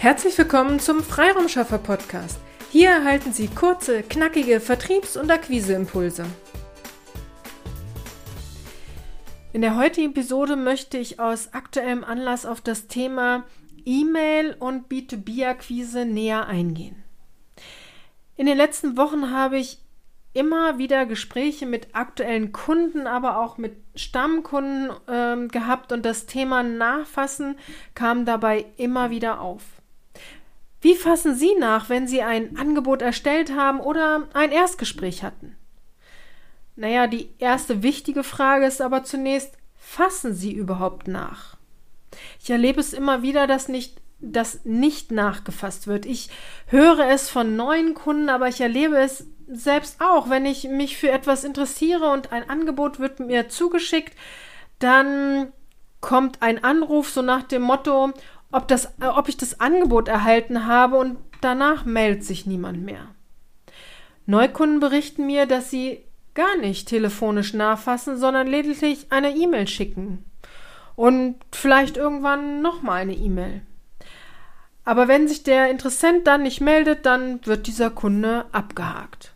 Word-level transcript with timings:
Herzlich 0.00 0.38
willkommen 0.38 0.80
zum 0.80 1.02
Freiraumschaffer 1.02 1.76
Podcast. 1.76 2.40
Hier 2.70 2.88
erhalten 2.88 3.34
Sie 3.34 3.48
kurze, 3.48 4.02
knackige 4.02 4.58
Vertriebs- 4.58 5.18
und 5.18 5.30
Akquiseimpulse. 5.30 6.24
In 9.52 9.60
der 9.60 9.76
heutigen 9.76 10.12
Episode 10.12 10.56
möchte 10.56 10.96
ich 10.96 11.20
aus 11.20 11.52
aktuellem 11.52 12.02
Anlass 12.02 12.46
auf 12.46 12.62
das 12.62 12.86
Thema 12.86 13.44
E-Mail 13.84 14.56
und 14.58 14.88
B2B-Akquise 14.90 16.06
näher 16.06 16.46
eingehen. 16.46 17.04
In 18.36 18.46
den 18.46 18.56
letzten 18.56 18.96
Wochen 18.96 19.30
habe 19.30 19.58
ich 19.58 19.80
immer 20.32 20.78
wieder 20.78 21.04
Gespräche 21.04 21.66
mit 21.66 21.94
aktuellen 21.94 22.52
Kunden, 22.52 23.06
aber 23.06 23.36
auch 23.36 23.58
mit 23.58 23.76
Stammkunden 23.94 24.92
äh, 25.08 25.46
gehabt 25.48 25.92
und 25.92 26.06
das 26.06 26.24
Thema 26.24 26.62
Nachfassen 26.62 27.58
kam 27.94 28.24
dabei 28.24 28.64
immer 28.78 29.10
wieder 29.10 29.42
auf. 29.42 29.79
Wie 30.80 30.94
fassen 30.94 31.34
Sie 31.34 31.54
nach, 31.58 31.88
wenn 31.88 32.06
Sie 32.06 32.22
ein 32.22 32.56
Angebot 32.56 33.02
erstellt 33.02 33.54
haben 33.54 33.80
oder 33.80 34.28
ein 34.32 34.50
Erstgespräch 34.50 35.22
hatten? 35.22 35.56
Naja, 36.76 37.06
die 37.06 37.28
erste 37.38 37.82
wichtige 37.82 38.24
Frage 38.24 38.66
ist 38.66 38.80
aber 38.80 39.04
zunächst, 39.04 39.52
fassen 39.76 40.34
Sie 40.34 40.52
überhaupt 40.52 41.08
nach? 41.08 41.56
Ich 42.42 42.50
erlebe 42.50 42.80
es 42.80 42.94
immer 42.94 43.22
wieder, 43.22 43.46
dass 43.46 43.68
nicht, 43.68 44.00
dass 44.20 44.64
nicht 44.64 45.10
nachgefasst 45.10 45.86
wird. 45.86 46.06
Ich 46.06 46.30
höre 46.66 47.08
es 47.08 47.28
von 47.28 47.56
neuen 47.56 47.94
Kunden, 47.94 48.30
aber 48.30 48.48
ich 48.48 48.60
erlebe 48.60 48.96
es 48.96 49.26
selbst 49.48 50.00
auch. 50.00 50.30
Wenn 50.30 50.46
ich 50.46 50.64
mich 50.64 50.96
für 50.96 51.10
etwas 51.10 51.44
interessiere 51.44 52.10
und 52.10 52.32
ein 52.32 52.48
Angebot 52.48 52.98
wird 52.98 53.20
mir 53.20 53.48
zugeschickt, 53.48 54.16
dann 54.78 55.52
kommt 56.00 56.40
ein 56.40 56.64
Anruf 56.64 57.10
so 57.10 57.20
nach 57.20 57.42
dem 57.42 57.62
Motto, 57.62 58.12
ob, 58.52 58.68
das, 58.68 58.86
äh, 59.00 59.06
ob 59.06 59.28
ich 59.28 59.36
das 59.36 59.60
Angebot 59.60 60.08
erhalten 60.08 60.66
habe 60.66 60.96
und 60.96 61.18
danach 61.40 61.84
meldet 61.84 62.24
sich 62.24 62.46
niemand 62.46 62.82
mehr. 62.82 63.08
Neukunden 64.26 64.80
berichten 64.80 65.26
mir, 65.26 65.46
dass 65.46 65.70
sie 65.70 66.04
gar 66.34 66.56
nicht 66.58 66.88
telefonisch 66.88 67.54
nachfassen, 67.54 68.16
sondern 68.16 68.46
lediglich 68.46 69.06
eine 69.10 69.34
E-Mail 69.34 69.66
schicken. 69.66 70.24
Und 70.96 71.36
vielleicht 71.52 71.96
irgendwann 71.96 72.62
nochmal 72.62 73.02
eine 73.02 73.14
E-Mail. 73.14 73.62
Aber 74.84 75.08
wenn 75.08 75.28
sich 75.28 75.42
der 75.42 75.70
Interessent 75.70 76.26
dann 76.26 76.42
nicht 76.42 76.60
meldet, 76.60 77.06
dann 77.06 77.44
wird 77.46 77.66
dieser 77.66 77.90
Kunde 77.90 78.46
abgehakt. 78.52 79.32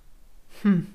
Hm. 0.62 0.86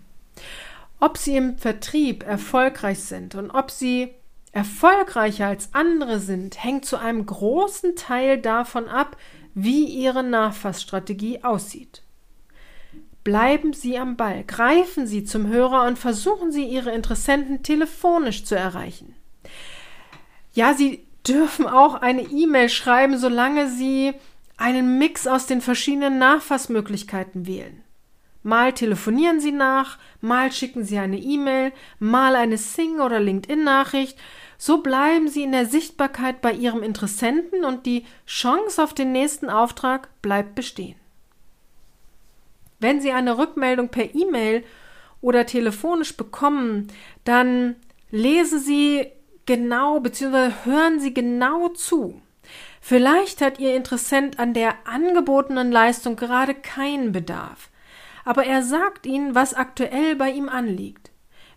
Ob 1.00 1.18
Sie 1.18 1.38
im 1.38 1.58
Vertrieb 1.58 2.26
erfolgreich 2.26 3.00
sind 3.00 3.36
und 3.36 3.52
ob 3.52 3.72
Sie 3.72 4.14
erfolgreicher 4.52 5.48
als 5.48 5.74
andere 5.74 6.20
sind, 6.20 6.64
hängt 6.64 6.86
zu 6.86 6.98
einem 6.98 7.26
großen 7.26 7.96
Teil 7.96 8.40
davon 8.40 8.88
ab, 8.88 9.18
wie 9.54 9.86
Ihre 9.86 10.24
Nachfassstrategie 10.24 11.44
aussieht. 11.44 12.04
Bleiben 13.24 13.74
Sie 13.74 13.98
am 13.98 14.16
Ball, 14.16 14.44
greifen 14.44 15.06
Sie 15.06 15.24
zum 15.24 15.48
Hörer 15.48 15.86
und 15.86 16.00
versuchen 16.00 16.52
Sie, 16.52 16.64
Ihre 16.64 16.92
Interessenten 16.92 17.64
telefonisch 17.64 18.46
zu 18.46 18.56
erreichen. 18.56 19.14
Ja, 20.54 20.74
Sie 20.74 21.06
dürfen 21.28 21.68
auch 21.68 21.96
eine 21.96 22.24
E-Mail 22.24 22.70
schreiben, 22.70 23.18
solange 23.18 23.70
Sie 23.70 24.14
einen 24.58 24.98
Mix 24.98 25.28
aus 25.28 25.46
den 25.46 25.62
verschiedenen 25.62 26.18
Nachfassmöglichkeiten 26.18 27.46
wählen. 27.46 27.84
Mal 28.42 28.72
telefonieren 28.74 29.40
Sie 29.42 29.52
nach, 29.52 29.98
mal 30.22 30.52
schicken 30.52 30.86
Sie 30.86 30.98
eine 30.98 31.18
E-Mail, 31.18 31.74
mal 32.00 32.36
eine 32.36 32.58
Sing- 32.58 33.02
oder 33.02 33.20
LinkedIn-Nachricht. 33.20 34.18
So 34.58 34.82
bleiben 34.82 35.28
Sie 35.28 35.44
in 35.44 35.52
der 35.52 35.66
Sichtbarkeit 35.66 36.42
bei 36.42 36.54
Ihrem 36.54 36.82
Interessenten 36.82 37.66
und 37.66 37.86
die 37.86 38.06
Chance 38.26 38.82
auf 38.82 38.94
den 38.94 39.12
nächsten 39.12 39.50
Auftrag 39.50 40.10
bleibt 40.22 40.56
bestehen. 40.56 40.96
Wenn 42.80 43.02
Sie 43.02 43.12
eine 43.12 43.38
Rückmeldung 43.38 43.90
per 43.90 44.16
E-Mail 44.16 44.64
oder 45.22 45.46
telefonisch 45.46 46.16
bekommen, 46.16 46.88
dann 47.26 47.76
lesen 48.10 48.60
Sie 48.60 49.08
genau 49.46 50.00
bzw. 50.00 50.52
hören 50.64 51.02
Sie 51.02 51.14
genau 51.14 51.70
zu. 51.70 52.22
Vielleicht 52.80 53.42
hat 53.42 53.60
Ihr 53.60 53.76
Interessent 53.76 54.40
an 54.40 54.54
der 54.54 54.76
angebotenen 54.86 55.74
Leistung 55.74 56.16
gerade 56.16 56.54
keinen 56.54 57.12
Bedarf 57.12 57.70
aber 58.30 58.46
er 58.46 58.62
sagt 58.62 59.08
ihnen, 59.08 59.34
was 59.34 59.56
aktuell 59.56 60.16
bei 60.16 60.30
ihm 60.30 60.50
anliegt. 60.50 61.10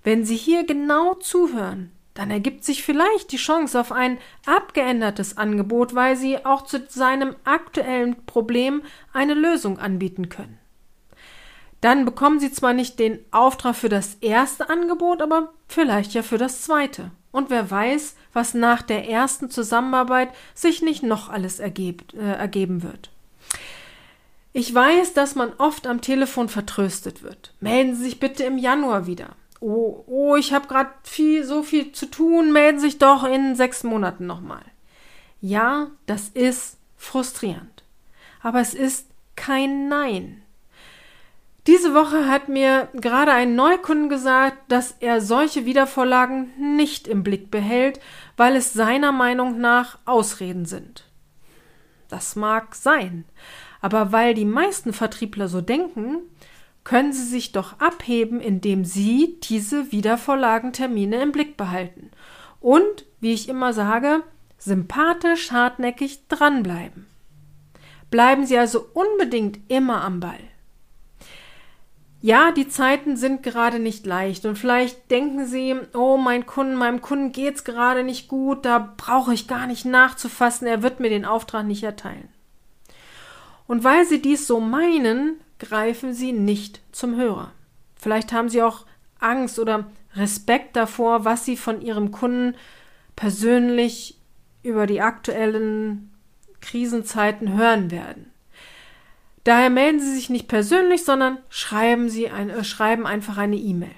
Wenn 0.02 0.24
Sie 0.24 0.36
hier 0.36 0.64
genau 0.64 1.12
zuhören, 1.12 1.92
dann 2.14 2.30
ergibt 2.30 2.64
sich 2.64 2.82
vielleicht 2.82 3.30
die 3.30 3.36
Chance 3.36 3.78
auf 3.78 3.92
ein 3.92 4.16
abgeändertes 4.46 5.36
Angebot, 5.36 5.94
weil 5.94 6.16
Sie 6.16 6.46
auch 6.46 6.62
zu 6.62 6.82
seinem 6.88 7.36
aktuellen 7.44 8.24
Problem 8.24 8.80
eine 9.12 9.34
Lösung 9.34 9.78
anbieten 9.78 10.30
können. 10.30 10.56
Dann 11.82 12.06
bekommen 12.06 12.40
Sie 12.40 12.50
zwar 12.50 12.72
nicht 12.72 12.98
den 12.98 13.18
Auftrag 13.32 13.76
für 13.76 13.90
das 13.90 14.14
erste 14.22 14.70
Angebot, 14.70 15.20
aber 15.20 15.52
vielleicht 15.68 16.14
ja 16.14 16.22
für 16.22 16.38
das 16.38 16.62
zweite. 16.62 17.10
Und 17.32 17.50
wer 17.50 17.70
weiß, 17.70 18.16
was 18.32 18.54
nach 18.54 18.80
der 18.80 19.10
ersten 19.10 19.50
Zusammenarbeit 19.50 20.30
sich 20.54 20.80
nicht 20.80 21.02
noch 21.02 21.28
alles 21.28 21.60
äh, 21.60 21.70
ergeben 22.14 22.82
wird. 22.82 23.10
Ich 24.52 24.74
weiß, 24.74 25.14
dass 25.14 25.34
man 25.34 25.52
oft 25.58 25.86
am 25.86 26.00
Telefon 26.00 26.48
vertröstet 26.48 27.22
wird. 27.22 27.54
Melden 27.60 27.94
Sie 27.94 28.04
sich 28.04 28.20
bitte 28.20 28.44
im 28.44 28.58
Januar 28.58 29.06
wieder. 29.06 29.30
Oh, 29.60 30.04
oh, 30.06 30.36
ich 30.36 30.52
habe 30.52 30.68
gerade 30.68 30.90
viel, 31.04 31.44
so 31.44 31.62
viel 31.62 31.92
zu 31.92 32.06
tun. 32.06 32.52
Melden 32.52 32.78
Sie 32.78 32.86
sich 32.86 32.98
doch 32.98 33.24
in 33.24 33.56
sechs 33.56 33.82
Monaten 33.82 34.26
nochmal. 34.26 34.64
Ja, 35.40 35.90
das 36.06 36.28
ist 36.28 36.76
frustrierend. 36.96 37.84
Aber 38.42 38.60
es 38.60 38.74
ist 38.74 39.06
kein 39.36 39.88
Nein. 39.88 40.42
Diese 41.68 41.94
Woche 41.94 42.28
hat 42.28 42.48
mir 42.48 42.88
gerade 42.92 43.32
ein 43.32 43.54
Neukunden 43.54 44.08
gesagt, 44.08 44.58
dass 44.68 44.96
er 44.98 45.20
solche 45.20 45.64
Wiedervorlagen 45.64 46.50
nicht 46.76 47.06
im 47.06 47.22
Blick 47.22 47.52
behält, 47.52 48.00
weil 48.36 48.56
es 48.56 48.72
seiner 48.72 49.12
Meinung 49.12 49.60
nach 49.60 49.98
Ausreden 50.04 50.66
sind. 50.66 51.04
Das 52.08 52.34
mag 52.34 52.74
sein, 52.74 53.24
aber 53.82 54.12
weil 54.12 54.32
die 54.32 54.46
meisten 54.46 54.94
Vertriebler 54.94 55.48
so 55.48 55.60
denken, 55.60 56.20
können 56.84 57.12
sie 57.12 57.24
sich 57.24 57.52
doch 57.52 57.78
abheben, 57.80 58.40
indem 58.40 58.84
sie 58.84 59.38
diese 59.42 59.92
Wiedervorlagentermine 59.92 61.20
im 61.20 61.32
Blick 61.32 61.56
behalten. 61.56 62.10
Und, 62.60 63.04
wie 63.20 63.32
ich 63.32 63.48
immer 63.48 63.72
sage, 63.72 64.22
sympathisch, 64.56 65.50
hartnäckig 65.50 66.28
dranbleiben. 66.28 67.06
Bleiben 68.10 68.46
Sie 68.46 68.58
also 68.58 68.86
unbedingt 68.92 69.58
immer 69.68 70.02
am 70.02 70.20
Ball. 70.20 70.38
Ja, 72.20 72.52
die 72.52 72.68
Zeiten 72.68 73.16
sind 73.16 73.42
gerade 73.42 73.80
nicht 73.80 74.06
leicht 74.06 74.46
und 74.46 74.56
vielleicht 74.56 75.10
denken 75.10 75.46
Sie, 75.46 75.74
oh, 75.94 76.18
mein 76.18 76.46
Kunden, 76.46 76.76
meinem 76.76 77.00
Kunden 77.00 77.32
geht's 77.32 77.64
gerade 77.64 78.04
nicht 78.04 78.28
gut, 78.28 78.64
da 78.64 78.94
brauche 78.96 79.34
ich 79.34 79.48
gar 79.48 79.66
nicht 79.66 79.84
nachzufassen, 79.84 80.68
er 80.68 80.84
wird 80.84 81.00
mir 81.00 81.08
den 81.08 81.24
Auftrag 81.24 81.66
nicht 81.66 81.82
erteilen. 81.82 82.28
Und 83.66 83.84
weil 83.84 84.04
sie 84.04 84.20
dies 84.20 84.46
so 84.46 84.60
meinen, 84.60 85.40
greifen 85.58 86.12
sie 86.12 86.32
nicht 86.32 86.80
zum 86.92 87.16
Hörer. 87.16 87.52
Vielleicht 87.94 88.32
haben 88.32 88.48
sie 88.48 88.62
auch 88.62 88.84
Angst 89.20 89.58
oder 89.58 89.90
Respekt 90.14 90.76
davor, 90.76 91.24
was 91.24 91.44
sie 91.44 91.56
von 91.56 91.80
ihrem 91.80 92.10
Kunden 92.10 92.56
persönlich 93.16 94.18
über 94.62 94.86
die 94.86 95.00
aktuellen 95.00 96.12
Krisenzeiten 96.60 97.56
hören 97.56 97.90
werden. 97.90 98.32
Daher 99.44 99.70
melden 99.70 100.00
Sie 100.00 100.14
sich 100.14 100.30
nicht 100.30 100.46
persönlich, 100.46 101.04
sondern 101.04 101.38
schreiben 101.48 102.08
Sie 102.08 102.30
ein, 102.30 102.48
äh, 102.48 102.62
schreiben 102.64 103.06
einfach 103.06 103.38
eine 103.38 103.56
E-Mail. 103.56 103.90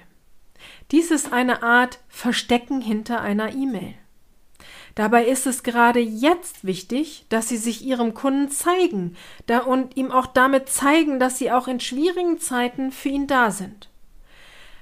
Dies 0.91 1.11
ist 1.11 1.31
eine 1.31 1.63
Art 1.63 1.99
Verstecken 2.07 2.81
hinter 2.81 3.21
einer 3.21 3.53
E-Mail. 3.53 3.93
Dabei 4.95 5.25
ist 5.25 5.45
es 5.45 5.63
gerade 5.63 5.99
jetzt 5.99 6.65
wichtig, 6.65 7.25
dass 7.27 7.49
Sie 7.49 7.57
sich 7.57 7.85
Ihrem 7.85 8.13
Kunden 8.13 8.49
zeigen 8.49 9.17
da 9.45 9.59
und 9.59 9.97
ihm 9.97 10.09
auch 10.09 10.25
damit 10.25 10.69
zeigen, 10.69 11.19
dass 11.19 11.37
Sie 11.37 11.51
auch 11.51 11.67
in 11.67 11.81
schwierigen 11.81 12.39
Zeiten 12.39 12.93
für 12.93 13.09
ihn 13.09 13.27
da 13.27 13.51
sind. 13.51 13.89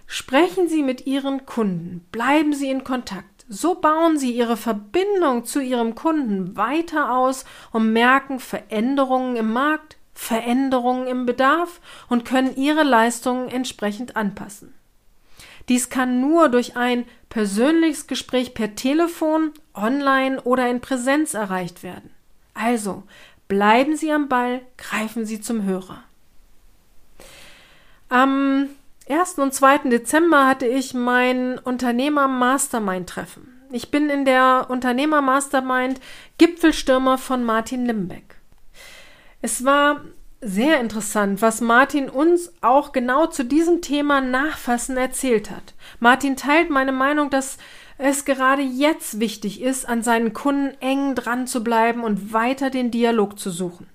Sprechen 0.06 0.68
Sie 0.68 0.84
mit 0.84 1.08
Ihren 1.08 1.48
Kunden, 1.48 2.06
bleiben 2.12 2.54
Sie 2.54 2.70
in 2.70 2.84
Kontakt. 2.84 3.46
So 3.50 3.74
bauen 3.76 4.20
Sie 4.20 4.32
Ihre 4.32 4.56
Verbindung 4.56 5.46
zu 5.46 5.60
Ihrem 5.60 5.96
Kunden 5.96 6.56
weiter 6.56 7.18
aus 7.18 7.46
und 7.72 7.92
merken 7.92 8.40
Veränderungen 8.40 9.36
im 9.36 9.52
Markt, 9.52 9.98
Veränderungen 10.14 11.08
im 11.08 11.26
Bedarf 11.26 11.82
und 12.08 12.24
können 12.24 12.56
Ihre 12.56 12.84
Leistungen 12.84 13.50
entsprechend 13.50 14.16
anpassen. 14.16 14.76
Dies 15.70 15.90
kann 15.90 16.20
nur 16.20 16.50
durch 16.50 16.76
ein 16.76 17.06
persönliches 17.30 18.08
Gespräch 18.08 18.54
per 18.54 18.76
Telefon, 18.76 19.52
online 19.74 20.42
oder 20.42 20.70
in 20.70 20.82
Präsenz 20.82 21.34
erreicht 21.34 21.84
werden. 21.84 22.12
Also 22.54 23.04
bleiben 23.48 23.96
Sie 23.96 24.12
am 24.12 24.28
Ball, 24.28 24.62
greifen 24.78 25.26
Sie 25.26 25.42
zum 25.42 25.64
Hörer. 25.64 26.04
Am 28.10 28.68
1. 29.10 29.40
und 29.40 29.54
2. 29.54 29.90
Dezember 29.90 30.46
hatte 30.46 30.68
ich 30.68 30.94
mein 30.94 31.58
Unternehmer 31.58 32.28
Mastermind 32.28 33.10
Treffen. 33.10 33.50
Ich 33.72 33.90
bin 33.90 34.10
in 34.10 34.24
der 34.24 34.68
Unternehmer 34.70 35.22
Mastermind 35.22 36.00
Gipfelstürmer 36.38 37.18
von 37.18 37.44
Martin 37.44 37.88
Limbeck. 37.88 38.36
Es 39.42 39.66
war 39.66 40.02
sehr 40.46 40.80
interessant, 40.80 41.42
was 41.42 41.62
Martin 41.62 42.10
uns 42.10 42.54
auch 42.62 42.92
genau 42.92 43.28
zu 43.28 43.44
diesem 43.46 43.82
Thema 43.82 44.22
Nachfassen 44.22 44.98
erzählt 44.98 45.50
hat. 45.50 45.74
Martin 46.00 46.36
teilt 46.36 46.70
meine 46.70 46.92
Meinung, 46.92 47.30
dass 47.30 47.58
es 47.98 48.26
gerade 48.26 48.62
jetzt 48.62 49.20
wichtig 49.20 49.62
ist, 49.62 49.88
an 49.88 50.04
seinen 50.04 50.34
Kunden 50.34 50.76
eng 50.82 51.16
dran 51.16 51.48
zu 51.48 51.64
bleiben 51.64 52.04
und 52.04 52.34
weiter 52.34 52.70
den 52.70 52.92
Dialog 52.92 53.40
zu 53.40 53.50
suchen. 53.50 53.88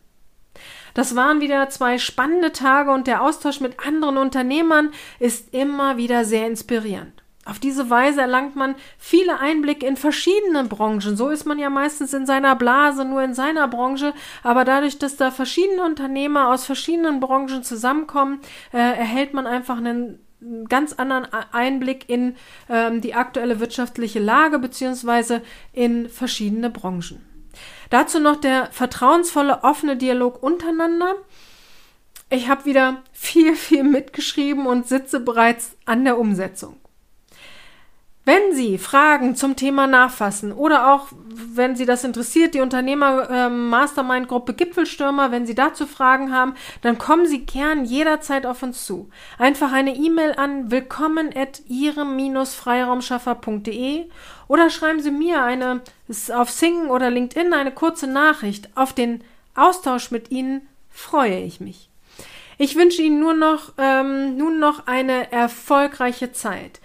Das 0.95 1.15
waren 1.15 1.41
wieder 1.41 1.69
zwei 1.69 1.99
spannende 1.99 2.53
Tage 2.53 2.91
und 2.91 3.07
der 3.07 3.23
Austausch 3.23 3.61
mit 3.61 3.87
anderen 3.87 4.17
Unternehmern 4.17 4.91
ist 5.19 5.55
immer 5.55 5.97
wieder 5.97 6.25
sehr 6.25 6.47
inspirierend. 6.47 7.18
Auf 7.49 7.59
diese 7.59 7.89
Weise 7.89 8.21
erlangt 8.21 8.57
man 8.57 8.75
viele 8.99 9.41
Einblicke 9.41 9.87
in 9.87 9.97
verschiedene 9.97 10.65
Branchen. 10.65 11.17
So 11.17 11.31
ist 11.31 11.47
man 11.47 11.59
ja 11.59 11.71
meistens 11.71 12.13
in 12.13 12.27
seiner 12.27 12.55
Blase, 12.55 13.07
nur 13.07 13.23
in 13.23 13.33
seiner 13.33 13.69
Branche. 13.69 14.13
Aber 14.43 14.67
dadurch, 14.67 14.99
dass 14.99 15.17
da 15.17 15.31
verschiedene 15.31 15.83
Unternehmer 15.83 16.49
aus 16.49 16.67
verschiedenen 16.67 17.21
Branchen 17.21 17.63
zusammenkommen, 17.63 18.41
äh, 18.73 18.77
erhält 18.77 19.33
man 19.33 19.47
einfach 19.47 19.79
einen 19.79 20.19
ganz 20.69 20.93
anderen 20.93 21.27
Einblick 21.53 22.09
in 22.09 22.37
ähm, 22.69 23.01
die 23.01 23.15
aktuelle 23.15 23.61
wirtschaftliche 23.61 24.21
Lage 24.21 24.59
beziehungsweise 24.59 25.43
in 25.73 26.11
verschiedene 26.11 26.69
Branchen. 26.69 27.25
Dazu 27.89 28.21
noch 28.21 28.37
der 28.37 28.67
vertrauensvolle, 28.73 29.65
offene 29.65 29.97
Dialog 29.97 30.43
untereinander. 30.43 31.15
Ich 32.29 32.51
habe 32.51 32.67
wieder 32.67 33.03
viel, 33.13 33.57
viel 33.57 33.85
mitgeschrieben 33.85 34.67
und 34.67 34.87
sitze 34.87 35.19
bereits 35.19 35.77
an 35.87 36.05
der 36.05 36.19
Umsetzung. 36.19 36.77
Wenn 38.29 38.55
Sie 38.55 38.77
Fragen 38.77 39.35
zum 39.37 39.57
Thema 39.57 39.87
Nachfassen 39.87 40.53
oder 40.53 40.93
auch, 40.93 41.07
wenn 41.31 41.77
Sie 41.77 41.87
das 41.87 42.05
interessiert, 42.05 42.53
die 42.53 42.61
Unternehmer 42.61 43.31
äh, 43.31 43.49
Mastermind 43.49 44.29
Gruppe 44.29 44.53
Gipfelstürmer, 44.53 45.33
wenn 45.33 45.47
Sie 45.47 45.55
dazu 45.55 45.87
Fragen 45.87 46.31
haben, 46.31 46.53
dann 46.83 46.99
kommen 46.99 47.27
Sie 47.27 47.47
gern 47.47 47.87
jederzeit 47.87 48.45
auf 48.45 48.63
uns 48.63 48.85
zu. 48.85 49.09
Einfach 49.39 49.73
eine 49.73 49.97
E-Mail 49.97 50.35
an 50.35 50.71
willkommen 50.71 51.31
at 51.35 51.63
ihrem-freiraumschaffer.de 51.69 54.11
oder 54.47 54.69
schreiben 54.69 55.01
Sie 55.01 55.11
mir 55.11 55.43
eine 55.43 55.81
auf 56.35 56.51
Sing 56.51 56.89
oder 56.89 57.09
LinkedIn 57.09 57.55
eine 57.55 57.73
kurze 57.73 58.09
Nachricht. 58.09 58.69
Auf 58.75 58.93
den 58.93 59.25
Austausch 59.55 60.11
mit 60.11 60.31
Ihnen 60.31 60.69
freue 60.91 61.41
ich 61.41 61.61
mich. 61.61 61.89
Ich 62.59 62.77
wünsche 62.77 63.01
Ihnen 63.01 63.21
nur 63.21 63.33
noch, 63.33 63.73
ähm, 63.79 64.37
nun 64.37 64.59
noch 64.59 64.87
eine 64.87 65.33
erfolgreiche 65.33 66.33
Zeit 66.33 66.79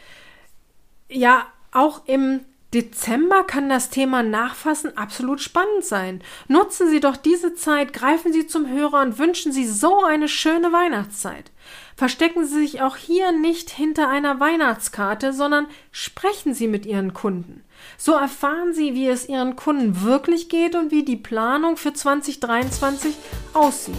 ja, 1.13 1.45
auch 1.71 2.01
im 2.05 2.41
Dezember 2.73 3.43
kann 3.43 3.69
das 3.69 3.91
Thema 3.91 4.23
Nachfassen 4.23 4.97
absolut 4.97 5.41
spannend 5.41 5.85
sein. 5.85 6.23
Nutzen 6.47 6.89
Sie 6.89 6.99
doch 6.99 7.15
diese 7.15 7.53
Zeit, 7.53 7.93
greifen 7.93 8.33
Sie 8.33 8.47
zum 8.47 8.67
Hörer 8.67 9.01
und 9.01 9.19
wünschen 9.19 9.51
Sie 9.51 9.67
so 9.67 10.03
eine 10.03 10.27
schöne 10.27 10.73
Weihnachtszeit. 10.73 11.51
Verstecken 11.95 12.45
Sie 12.45 12.61
sich 12.61 12.81
auch 12.81 12.95
hier 12.95 13.31
nicht 13.31 13.69
hinter 13.69 14.09
einer 14.09 14.39
Weihnachtskarte, 14.39 15.33
sondern 15.33 15.67
sprechen 15.91 16.55
Sie 16.55 16.67
mit 16.67 16.87
Ihren 16.87 17.13
Kunden. 17.13 17.63
So 17.97 18.13
erfahren 18.13 18.73
Sie, 18.73 18.95
wie 18.95 19.07
es 19.07 19.29
Ihren 19.29 19.55
Kunden 19.55 20.01
wirklich 20.01 20.49
geht 20.49 20.73
und 20.73 20.89
wie 20.89 21.03
die 21.03 21.17
Planung 21.17 21.77
für 21.77 21.93
2023 21.93 23.15
aussieht. 23.53 23.95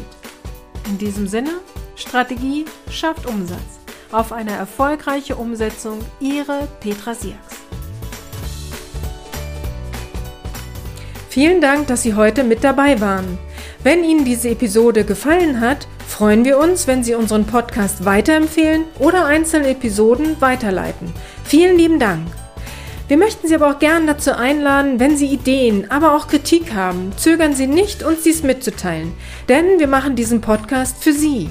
In 0.88 0.98
diesem 0.98 1.28
Sinne, 1.28 1.52
Strategie 1.94 2.64
schafft 2.90 3.26
Umsatz 3.26 3.83
auf 4.12 4.32
eine 4.32 4.52
erfolgreiche 4.52 5.36
Umsetzung. 5.36 5.98
Ihre 6.20 6.68
Petra 6.80 7.14
Siaks. 7.14 7.56
Vielen 11.28 11.60
Dank, 11.60 11.88
dass 11.88 12.02
Sie 12.02 12.14
heute 12.14 12.44
mit 12.44 12.62
dabei 12.62 13.00
waren. 13.00 13.38
Wenn 13.82 14.04
Ihnen 14.04 14.24
diese 14.24 14.50
Episode 14.50 15.04
gefallen 15.04 15.60
hat, 15.60 15.88
freuen 16.06 16.44
wir 16.44 16.58
uns, 16.58 16.86
wenn 16.86 17.02
Sie 17.02 17.14
unseren 17.14 17.44
Podcast 17.44 18.04
weiterempfehlen 18.04 18.84
oder 19.00 19.24
einzelne 19.24 19.68
Episoden 19.68 20.40
weiterleiten. 20.40 21.12
Vielen 21.42 21.76
lieben 21.76 21.98
Dank. 21.98 22.28
Wir 23.08 23.18
möchten 23.18 23.48
Sie 23.48 23.54
aber 23.54 23.70
auch 23.70 23.78
gern 23.80 24.06
dazu 24.06 24.32
einladen, 24.32 25.00
wenn 25.00 25.16
Sie 25.16 25.26
Ideen, 25.26 25.90
aber 25.90 26.14
auch 26.14 26.28
Kritik 26.28 26.72
haben, 26.72 27.12
zögern 27.16 27.52
Sie 27.52 27.66
nicht, 27.66 28.02
uns 28.02 28.22
dies 28.22 28.42
mitzuteilen, 28.42 29.12
denn 29.48 29.78
wir 29.78 29.88
machen 29.88 30.16
diesen 30.16 30.40
Podcast 30.40 31.02
für 31.02 31.12
Sie. 31.12 31.50